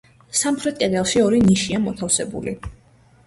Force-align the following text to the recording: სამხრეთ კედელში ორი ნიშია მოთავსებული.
სამხრეთ 0.37 0.77
კედელში 0.79 1.21
ორი 1.25 1.43
ნიშია 1.43 1.81
მოთავსებული. 1.83 2.57